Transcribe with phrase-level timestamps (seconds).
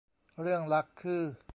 [0.41, 1.23] เรื่องหลักคือ